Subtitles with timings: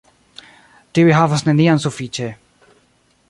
[0.99, 2.31] Tiuj havas neniam sufiĉe.